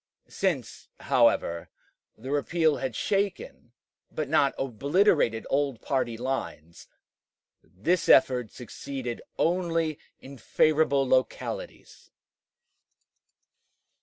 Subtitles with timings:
[0.29, 1.69] Since, however,
[2.17, 3.71] the repeal had shaken
[4.11, 6.87] but not obliterated old party lines,
[7.61, 12.09] this effort succeeded only in favorable localities.